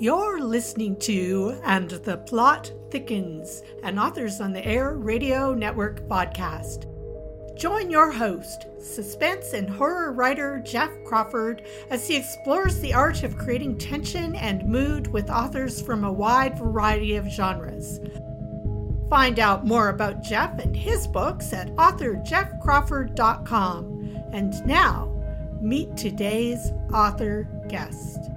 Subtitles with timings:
[0.00, 6.90] You're listening to And the Plot Thickens, an Authors on the Air radio network podcast.
[7.56, 13.38] Join your host, suspense and horror writer Jeff Crawford, as he explores the art of
[13.38, 18.00] creating tension and mood with authors from a wide variety of genres.
[19.08, 24.24] Find out more about Jeff and his books at authorjeffcrawford.com.
[24.32, 25.12] And now,
[25.62, 28.33] meet today's author guest.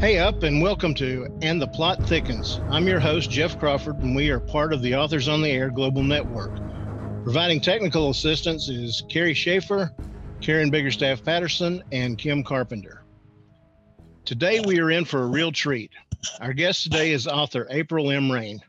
[0.00, 2.60] Hey up and welcome to And the Plot Thickens.
[2.70, 5.70] I'm your host, Jeff Crawford, and we are part of the Authors on the Air
[5.70, 6.54] Global Network.
[7.24, 9.92] Providing technical assistance is Carrie Schaefer,
[10.40, 13.02] Karen Biggerstaff Patterson, and Kim Carpenter.
[14.24, 15.90] Today we are in for a real treat.
[16.40, 18.30] Our guest today is author April M.
[18.30, 18.60] Reign.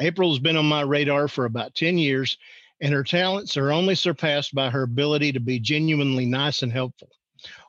[0.00, 2.38] April has been on my radar for about 10 years,
[2.80, 7.10] and her talents are only surpassed by her ability to be genuinely nice and helpful.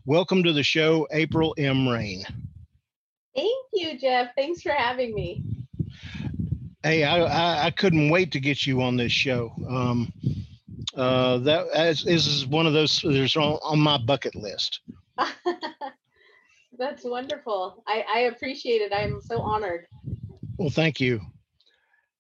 [0.05, 1.85] Welcome to the show, April M.
[1.89, 2.23] Reign.
[3.35, 4.29] Thank you, Jeff.
[4.35, 5.43] Thanks for having me.
[6.83, 9.53] Hey, I, I, I couldn't wait to get you on this show.
[9.67, 10.11] Um,
[10.95, 14.81] uh, that as, is one of those there's on, on my bucket list.
[16.77, 17.83] That's wonderful.
[17.87, 18.91] I, I appreciate it.
[18.93, 19.87] I'm so honored.
[20.57, 21.21] Well, thank you.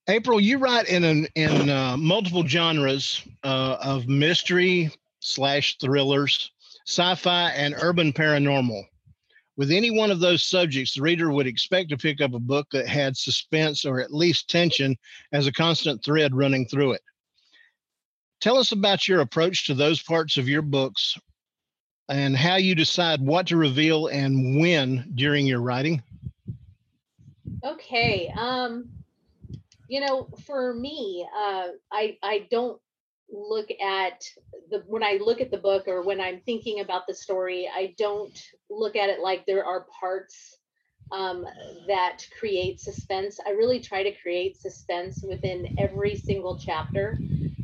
[0.07, 6.51] April, you write in an, in uh, multiple genres uh, of mystery slash thrillers,
[6.85, 8.83] sci-fi, and urban paranormal.
[9.55, 12.67] With any one of those subjects, the reader would expect to pick up a book
[12.71, 14.95] that had suspense or at least tension
[15.31, 17.01] as a constant thread running through it.
[18.41, 21.17] Tell us about your approach to those parts of your books
[22.09, 26.01] and how you decide what to reveal and when during your writing.
[27.63, 28.33] Okay.
[28.35, 28.89] Um,
[29.87, 32.81] you know, for me, uh, I I don't
[33.33, 34.23] look at
[34.69, 37.95] the when I look at the book or when I'm thinking about the story, I
[37.97, 38.37] don't
[38.69, 40.57] look at it like there are parts
[41.11, 41.45] um,
[41.87, 43.39] that create suspense.
[43.45, 47.17] I really try to create suspense within every single chapter.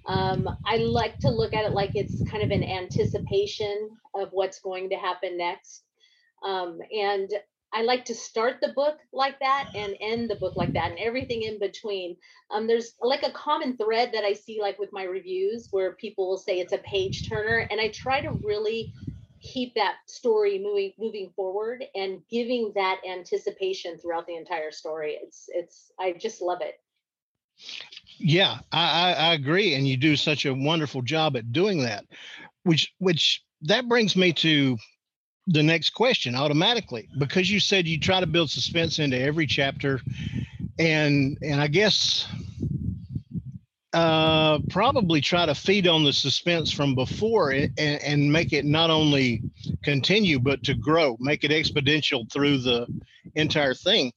[0.06, 4.60] Um, I like to look at it like it's kind of an anticipation of what's
[4.60, 5.84] going to happen next.
[6.44, 7.30] Um, and
[7.72, 11.00] I like to start the book like that and end the book like that and
[11.00, 12.18] everything in between.
[12.52, 16.30] Um, there's like a common thread that I see like with my reviews where people
[16.30, 18.94] will say it's a page turner and I try to really
[19.42, 25.18] keep that story moving moving forward and giving that anticipation throughout the entire story.
[25.22, 26.80] It's it's I just love it.
[28.18, 32.06] Yeah, I, I agree, and you do such a wonderful job at doing that.
[32.64, 34.78] Which which that brings me to
[35.50, 40.00] the next question automatically because you said you try to build suspense into every chapter.
[40.78, 42.28] And and i guess
[43.94, 48.92] uh probably try to feed on the suspense from before and, and make it not
[48.92, 49.42] only
[49.84, 52.86] continue but to grow make it exponential through the
[53.36, 54.14] entire thing.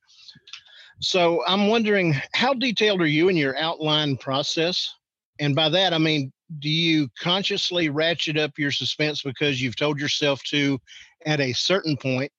[1.00, 4.94] So i'm wondering how detailed are you in your outline process?
[5.40, 9.98] And by that i mean do you consciously ratchet up your suspense because you've told
[9.98, 10.78] yourself to
[11.26, 12.30] at a certain point,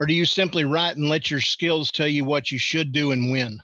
[0.00, 3.12] or do you simply write and let your skills tell you what you should do
[3.12, 3.60] and when?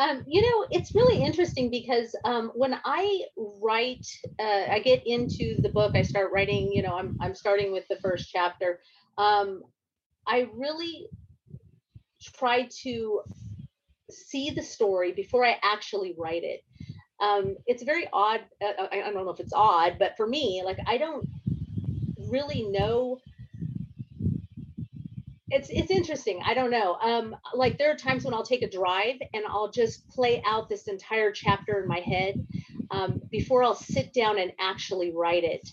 [0.00, 4.06] Um, you know, it's really interesting because um, when I write,
[4.38, 7.88] uh, I get into the book, I start writing, you know, I'm, I'm starting with
[7.88, 8.78] the first chapter.
[9.16, 9.62] Um,
[10.24, 11.08] I really
[12.22, 13.22] try to
[14.08, 16.60] see the story before I actually write it.
[17.20, 18.42] Um, it's very odd.
[18.62, 21.28] Uh, I, I don't know if it's odd, but for me, like, I don't
[22.28, 23.18] really know
[25.50, 28.70] it's it's interesting i don't know um like there are times when i'll take a
[28.70, 32.34] drive and i'll just play out this entire chapter in my head
[32.90, 35.70] um, before i'll sit down and actually write it.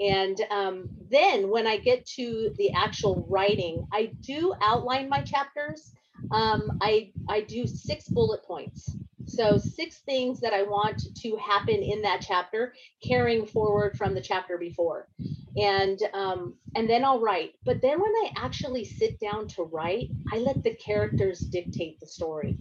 [0.00, 5.92] And um, then when i get to the actual writing i do outline my chapters
[6.30, 8.96] um, i i do six bullet points.
[9.26, 12.74] So six things that i want to happen in that chapter
[13.06, 15.08] carrying forward from the chapter before
[15.56, 17.54] and um, and then I'll write.
[17.64, 22.06] But then when I actually sit down to write, I let the characters dictate the
[22.06, 22.56] story.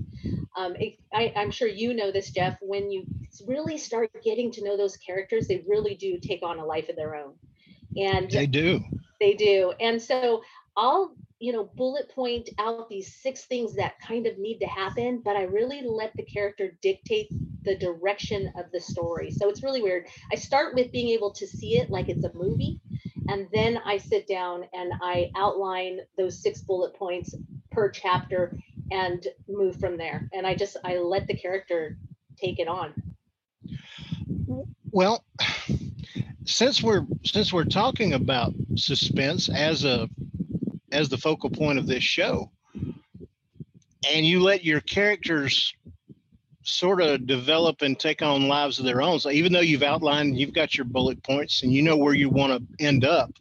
[0.55, 2.57] Um, it, I, I'm sure you know this, Jeff.
[2.61, 3.05] When you
[3.47, 6.95] really start getting to know those characters, they really do take on a life of
[6.95, 7.33] their own.
[7.97, 8.83] And they do.
[9.19, 9.73] They do.
[9.79, 10.43] And so
[10.77, 15.21] I'll you know bullet point out these six things that kind of need to happen
[15.25, 17.27] but i really let the character dictate
[17.63, 19.31] the direction of the story.
[19.31, 20.07] So it's really weird.
[20.31, 22.79] I start with being able to see it like it's a movie
[23.29, 27.33] and then i sit down and i outline those six bullet points
[27.71, 28.55] per chapter
[28.91, 30.29] and move from there.
[30.33, 31.97] And i just i let the character
[32.37, 32.93] take it on.
[34.91, 35.23] Well
[36.45, 40.09] since we're since we're talking about suspense as a
[40.91, 42.51] as the focal point of this show
[44.11, 45.73] and you let your characters
[46.63, 49.19] sort of develop and take on lives of their own.
[49.19, 52.29] So even though you've outlined you've got your bullet points and you know where you
[52.29, 53.31] want to end up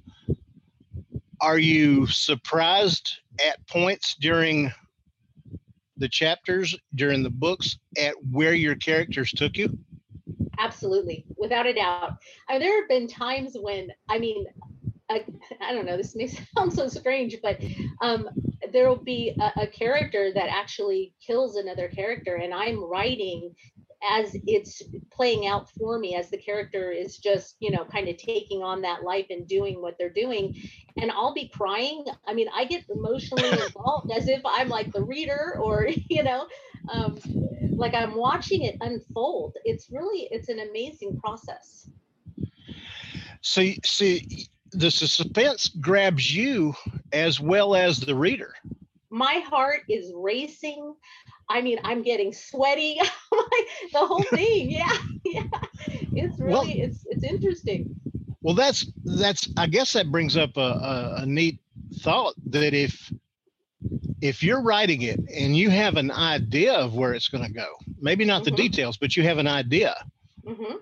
[1.41, 4.73] are you surprised at points during
[5.97, 9.77] the chapters during the books at where your characters took you?
[10.59, 12.13] Absolutely without a doubt.
[12.49, 14.47] I mean, there have been times when i mean
[15.11, 15.25] I,
[15.61, 17.61] I don't know this may sound so strange but
[18.01, 18.29] um,
[18.73, 23.55] there will be a, a character that actually kills another character and i'm writing
[24.03, 28.17] as it's playing out for me as the character is just you know kind of
[28.17, 30.55] taking on that life and doing what they're doing.
[31.01, 32.05] And i'll be crying.
[32.27, 36.47] I mean i get emotionally involved as if i'm like the reader or you know
[36.89, 37.17] um,
[37.77, 39.57] like i'm watching it unfold.
[39.65, 41.89] It's really it's an amazing process.
[43.41, 46.75] So see the suspense grabs you
[47.13, 48.55] as well as the reader
[49.11, 50.95] my heart is racing
[51.53, 52.99] I mean, I'm getting sweaty.
[53.93, 54.71] the whole thing.
[54.73, 55.45] Yeah, yeah.
[55.87, 57.95] It's really well, it's it's interesting.
[58.41, 59.49] Well, that's that's.
[59.57, 61.59] I guess that brings up a, a, a neat
[62.01, 63.13] thought that if
[64.21, 67.69] if you're writing it and you have an idea of where it's going to go,
[68.01, 68.55] maybe not mm-hmm.
[68.55, 69.95] the details, but you have an idea,
[70.45, 70.77] mm-hmm.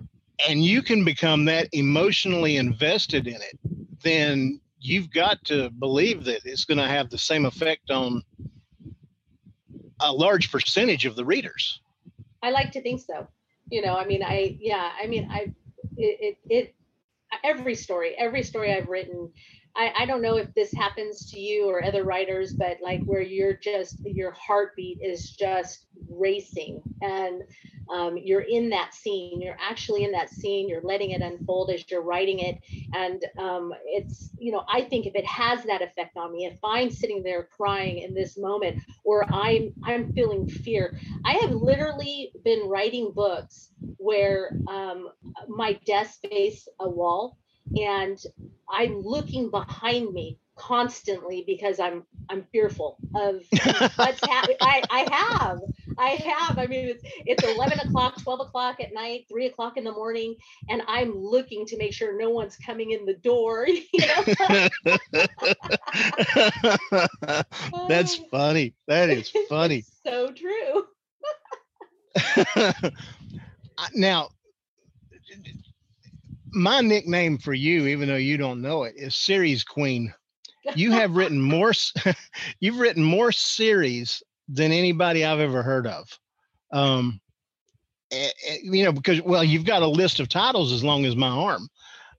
[0.48, 3.58] and you can become that emotionally invested in it,
[4.02, 8.22] then you've got to believe that it's going to have the same effect on
[10.00, 11.80] a large percentage of the readers.
[12.42, 13.28] I like to think so.
[13.70, 15.52] You know, I mean, I yeah, I mean, I
[15.96, 16.74] it it, it
[17.44, 19.30] every story, every story I've written
[19.76, 23.22] I, I don't know if this happens to you or other writers, but like where
[23.22, 27.42] you're just your heartbeat is just racing and
[27.90, 29.40] um, you're in that scene.
[29.40, 30.68] You're actually in that scene.
[30.68, 32.58] You're letting it unfold as you're writing it,
[32.94, 36.58] and um, it's you know I think if it has that effect on me, if
[36.64, 42.32] I'm sitting there crying in this moment, or I'm I'm feeling fear, I have literally
[42.44, 45.08] been writing books where um,
[45.48, 47.38] my desk face a wall
[47.76, 48.18] and
[48.68, 53.42] I'm looking behind me constantly because I'm I'm fearful of
[53.96, 54.56] what's happening.
[54.60, 55.58] I, I have.
[55.98, 56.58] I have.
[56.58, 60.36] I mean, it's it's 11 o'clock, 12 o'clock at night, three o'clock in the morning,
[60.68, 63.66] and I'm looking to make sure no one's coming in the door.
[67.88, 68.74] That's funny.
[68.86, 69.84] That is funny.
[70.06, 70.84] so true.
[73.94, 74.28] now,
[76.52, 80.12] my nickname for you, even though you don't know it, is Series Queen.
[80.74, 81.72] You have written more.
[82.60, 86.06] you've written more series than anybody I've ever heard of.
[86.72, 87.20] Um,
[88.62, 91.68] you know, because well, you've got a list of titles as long as my arm.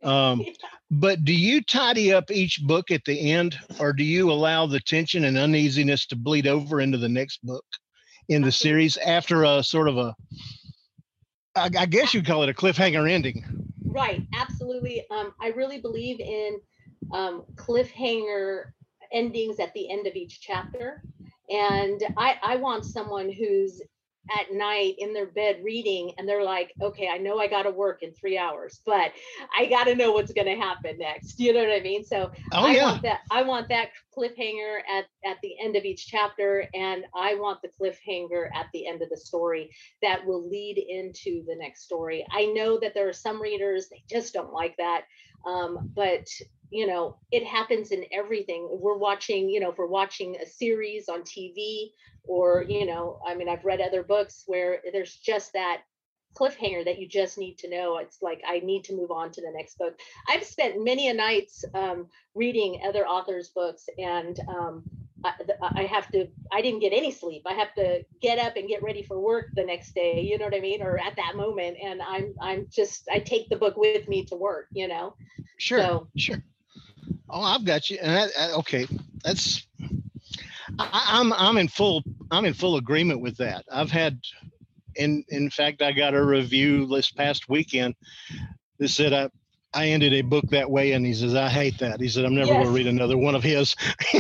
[0.04, 0.46] Um,
[0.92, 4.80] but do you tidy up each book at the end, or do you allow the
[4.80, 7.66] tension and uneasiness to bleed over into the next book
[8.30, 10.16] in the series after a sort of a,
[11.56, 13.44] I, I guess you call it a cliffhanger ending?
[13.86, 15.06] Right, absolutely.
[15.12, 16.60] Um, I really believe in
[17.14, 18.72] um, cliffhanger
[19.12, 21.04] endings at the end of each chapter.
[21.50, 23.82] And I, I want someone who's
[24.30, 27.72] at night in their bed reading and they're like okay i know i got to
[27.72, 29.12] work in three hours but
[29.58, 32.32] i got to know what's going to happen next you know what i mean so
[32.54, 32.92] oh, i yeah.
[32.92, 37.34] want that i want that cliffhanger at at the end of each chapter and i
[37.34, 39.72] want the cliffhanger at the end of the story
[40.04, 44.04] that will lead into the next story i know that there are some readers they
[44.08, 45.06] just don't like that
[45.46, 46.28] um, but
[46.70, 48.68] you know it happens in everything.
[48.72, 51.92] We're watching you know if we're watching a series on tv
[52.24, 55.82] or you know i mean i've read other books where there's just that
[56.34, 57.98] cliffhanger that you just need to know.
[57.98, 60.00] It's like i need to move on to the next book.
[60.28, 64.84] I've spent many a nights um, reading other authors books and um,
[65.24, 68.68] I, I, have to i didn't get any sleep i have to get up and
[68.68, 71.36] get ready for work the next day you know what i mean or at that
[71.36, 75.16] moment and i'm i'm just i take the book with me to work you know
[75.58, 76.44] sure so, sure
[77.30, 78.88] oh i've got you and that, okay
[79.24, 79.68] that's
[80.80, 83.66] I, I'm, I'm in full I'm in full agreement with that.
[83.72, 84.20] I've had,
[84.96, 87.96] in in fact, I got a review this past weekend
[88.80, 89.30] that said I
[89.74, 92.00] I ended a book that way, and he says I hate that.
[92.00, 92.56] He said I'm never yes.
[92.56, 93.76] going to read another one of his.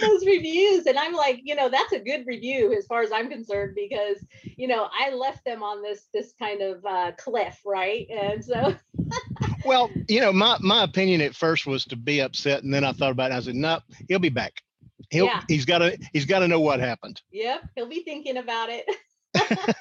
[0.00, 3.28] Those reviews, and I'm like, you know, that's a good review as far as I'm
[3.28, 4.24] concerned because
[4.56, 8.06] you know I left them on this this kind of uh, cliff, right?
[8.10, 8.74] And so.
[9.64, 12.92] well, you know, my my opinion at first was to be upset, and then I
[12.92, 13.34] thought about it.
[13.34, 14.62] I said, no, he'll be back
[15.10, 15.42] he'll yeah.
[15.48, 17.20] he's got to he's got to know what happened.
[17.32, 18.86] Yep, he'll be thinking about it.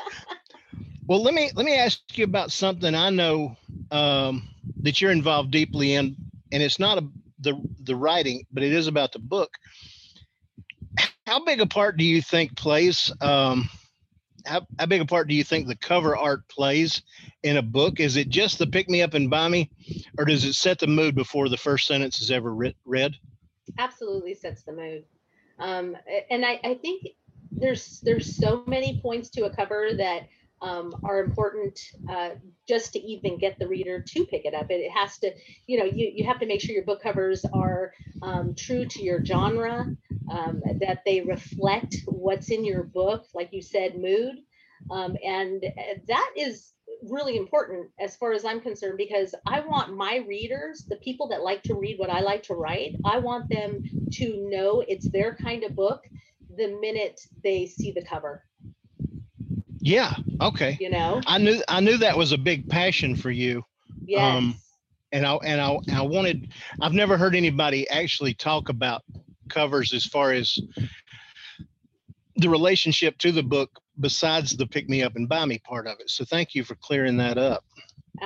[1.07, 3.55] well, let me let me ask you about something I know
[3.91, 4.47] um,
[4.81, 6.15] that you're involved deeply in,
[6.51, 7.07] and it's not a,
[7.39, 9.51] the the writing, but it is about the book.
[11.29, 13.13] How big a part do you think plays?
[13.21, 13.69] Um,
[14.47, 17.03] how, how big a part do you think the cover art plays
[17.43, 17.99] in a book?
[17.99, 19.69] Is it just the pick me up and buy me,
[20.17, 23.15] or does it set the mood before the first sentence is ever read?
[23.77, 25.03] Absolutely sets the mood.
[25.59, 25.95] Um,
[26.31, 27.09] and I, I think
[27.51, 30.29] there's there's so many points to a cover that
[30.63, 32.31] um, are important uh,
[32.67, 34.71] just to even get the reader to pick it up.
[34.71, 35.31] It has to,
[35.67, 37.93] you know, you, you have to make sure your book covers are
[38.23, 39.85] um, true to your genre,
[40.29, 44.35] um, that they reflect what's in your book, like you said, mood.
[44.91, 45.63] Um, and
[46.07, 50.97] that is really important as far as I'm concerned because I want my readers, the
[50.97, 53.83] people that like to read what I like to write, I want them
[54.13, 56.03] to know it's their kind of book
[56.57, 58.43] the minute they see the cover.
[59.81, 60.15] Yeah.
[60.41, 60.77] Okay.
[60.79, 63.65] You know, I knew I knew that was a big passion for you.
[64.05, 64.37] yes.
[64.37, 64.55] Um,
[65.11, 66.51] and I and I and I wanted.
[66.81, 69.03] I've never heard anybody actually talk about
[69.49, 70.57] covers as far as
[72.35, 75.99] the relationship to the book besides the pick me up and buy me part of
[75.99, 76.09] it.
[76.09, 77.63] So thank you for clearing that up.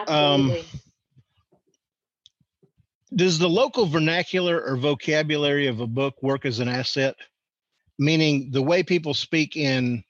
[0.08, 0.66] Um, absolutely.
[3.16, 7.16] Does the local vernacular or vocabulary of a book work as an asset?
[8.00, 10.04] Meaning the way people speak in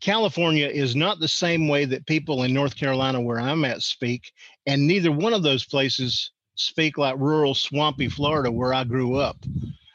[0.00, 4.32] California is not the same way that people in North Carolina, where I'm at, speak,
[4.66, 9.36] and neither one of those places speak like rural, swampy Florida, where I grew up.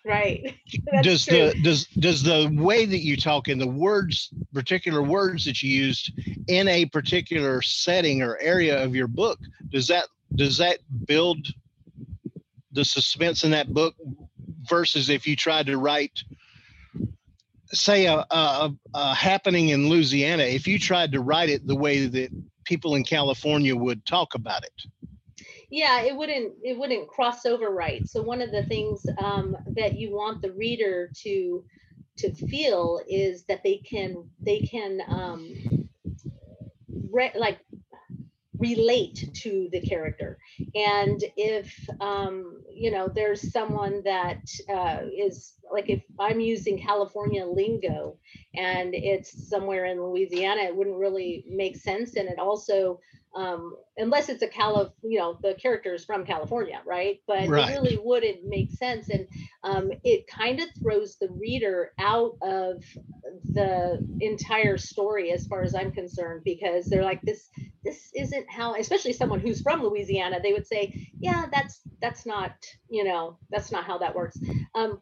[0.08, 0.56] Right.
[1.04, 1.52] Does true.
[1.52, 5.70] the does does the way that you talk and the words, particular words that you
[5.70, 6.12] used
[6.48, 11.48] in a particular setting or area of your book, does that does that build
[12.72, 13.96] the suspense in that book
[14.70, 16.24] versus if you tried to write
[17.72, 22.06] say a, a, a happening in Louisiana, if you tried to write it the way
[22.06, 22.32] that
[22.64, 24.74] people in California would talk about it.
[25.70, 28.08] Yeah it wouldn't it wouldn't cross over right.
[28.08, 31.64] So one of the things um, that you want the reader to
[32.18, 35.90] to feel is that they can they can um,
[37.12, 37.60] re- like
[38.58, 40.38] relate to the character.
[40.76, 47.46] And if um, you know there's someone that uh, is like if i'm using california
[47.46, 48.18] lingo
[48.56, 53.00] and it's somewhere in louisiana it wouldn't really make sense and it also
[53.38, 57.22] um, unless it's a Calif, you know, the character is from California, right?
[57.28, 57.70] But Right.
[57.70, 59.28] it really wouldn't make sense, and
[59.64, 62.84] um, it kind of throws the reader out of
[63.54, 67.48] the entire story, as far as I'm concerned, because they're like, this,
[67.84, 68.74] this isn't how.
[68.74, 72.54] Especially someone who's from Louisiana, they would say, yeah, that's that's not,
[72.90, 74.38] you know, that's not how that works.
[74.74, 75.00] Um,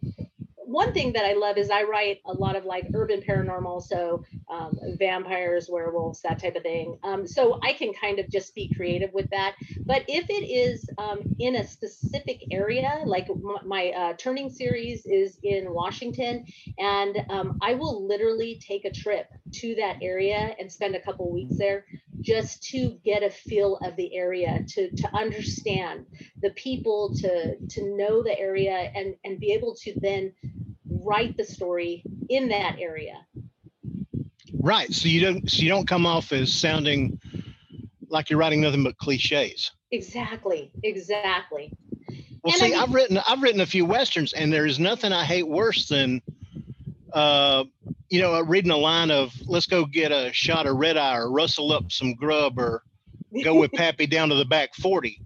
[0.65, 4.23] one thing that I love is I write a lot of like urban paranormal, so
[4.49, 6.97] um, vampires, werewolves, that type of thing.
[7.03, 9.55] Um, so I can kind of just be creative with that.
[9.85, 15.05] But if it is um, in a specific area, like m- my uh, turning series
[15.05, 16.45] is in Washington,
[16.77, 21.31] and um, I will literally take a trip to that area and spend a couple
[21.31, 21.85] weeks there
[22.21, 26.07] just to get a feel of the area, to to understand
[26.41, 30.33] the people, to to know the area, and and be able to then
[31.05, 33.25] write the story in that area.
[34.59, 34.91] Right.
[34.91, 37.19] So you don't so you don't come off as sounding
[38.09, 39.71] like you're writing nothing but cliches.
[39.91, 41.71] Exactly, exactly.
[42.43, 44.79] Well, And I see, mean- I've written I've written a few westerns, and there is
[44.79, 46.21] nothing I hate worse than,
[47.13, 47.63] uh,
[48.09, 51.31] you know, reading a line of "Let's go get a shot of red eye," or
[51.31, 52.83] "Rustle up some grub," or
[53.43, 55.21] "Go with Pappy down to the back 40."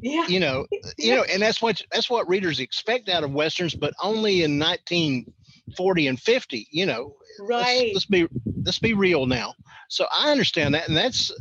[0.00, 0.66] Yeah, You know,
[0.98, 4.58] you know, and that's what that's what readers expect out of westerns, but only in
[4.58, 6.66] 1940 and 50.
[6.70, 7.90] You know, let's- right.
[7.94, 8.26] Let's, be
[8.64, 9.54] let's be real now.
[9.88, 11.32] So I understand that, and that's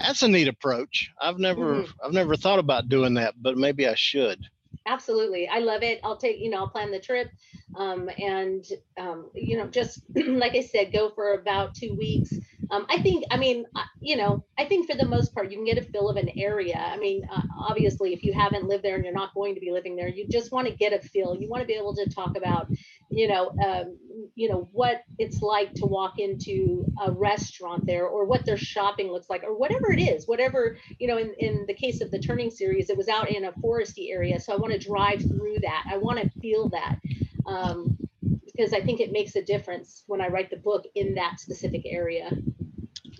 [0.00, 1.10] that's a neat approach.
[1.20, 1.88] I've never Mhm.
[2.04, 4.40] I've never thought about doing that, but maybe I should.
[4.86, 7.28] absolutely i love it i'll take you know i'll plan the trip
[7.74, 8.64] um, and
[8.98, 12.38] um, you know just like i said go for about two weeks
[12.70, 15.56] um, i think i mean uh, you know i think for the most part you
[15.56, 16.76] can get a feel of an area.
[16.76, 19.70] I mean uh, obviously if you haven't lived there and you're not going to be
[19.70, 21.36] living there you just want to get a feel.
[21.38, 22.68] You want to be able to talk about
[23.10, 23.96] you know um,
[24.34, 29.10] you know what it's like to walk into a restaurant there or what their shopping
[29.10, 32.18] looks like or whatever it is whatever you know in, in the case of the
[32.18, 35.56] turning series it was out in a foresty area so i want to drive through
[35.62, 35.84] that.
[35.90, 36.98] I want to feel that
[37.46, 37.96] um,
[38.44, 41.82] because i think it makes a difference when i write the book in that specific
[41.86, 42.30] area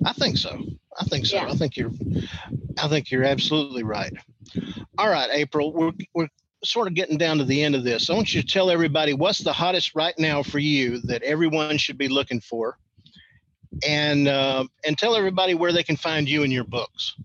[0.07, 0.63] I think so.
[0.99, 1.37] I think so.
[1.37, 1.51] Yeah.
[1.51, 1.91] I think you're
[2.79, 4.13] I think you're absolutely right.
[4.97, 6.29] All right, April, we're we're
[6.65, 8.09] sort of getting down to the end of this.
[8.09, 11.77] I want you to tell everybody what's the hottest right now for you that everyone
[11.77, 12.79] should be looking for,
[13.87, 17.17] and uh, and tell everybody where they can find you and your books.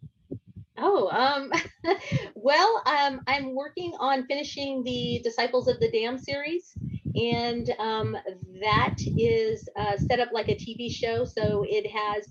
[0.79, 1.51] Oh, um,
[2.33, 6.73] well, um, I'm working on finishing the Disciples of the Damned series,
[7.13, 8.17] and um,
[8.59, 11.25] that is uh, set up like a TV show.
[11.25, 12.25] So it has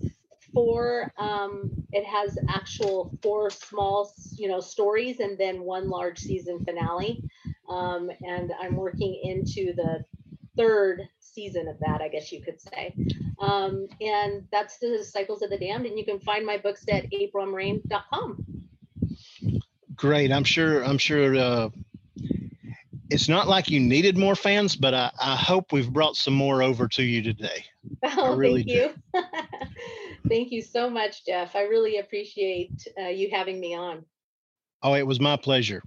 [0.53, 6.63] four, um, it has actual four small, you know, stories, and then one large season
[6.65, 7.23] finale.
[7.69, 10.03] Um, and I'm working into the
[10.57, 12.93] third season of that, I guess you could say.
[13.39, 15.85] Um, and that's the cycles of the Damned.
[15.85, 18.45] And you can find my books at aprilmreign.com.
[19.95, 20.31] Great.
[20.31, 21.69] I'm sure, I'm sure, uh,
[23.09, 26.63] it's not like you needed more fans, but I, I hope we've brought some more
[26.63, 27.65] over to you today.
[28.03, 29.00] Oh, really thank you.
[30.27, 31.55] Thank you so much, Jeff.
[31.55, 34.05] I really appreciate uh, you having me on.
[34.83, 35.83] Oh, it was my pleasure.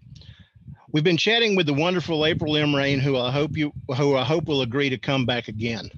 [0.92, 2.74] We've been chatting with the wonderful April M.
[2.74, 5.90] Reign, who I hope you, who I hope will agree to come back again.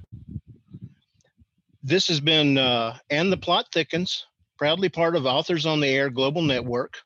[1.83, 4.25] This has been uh, and the plot thickens,
[4.57, 6.97] proudly part of Authors on the Air Global Network.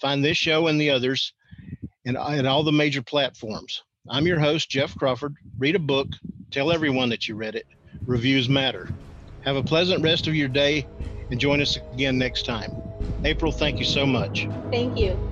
[0.00, 1.32] Find this show and the others,
[2.04, 3.82] and and all the major platforms.
[4.08, 5.34] I'm your host Jeff Crawford.
[5.58, 6.08] Read a book,
[6.50, 7.66] tell everyone that you read it.
[8.06, 8.88] Reviews matter.
[9.44, 10.86] Have a pleasant rest of your day,
[11.30, 12.72] and join us again next time.
[13.24, 14.46] April, thank you so much.
[14.70, 15.31] Thank you.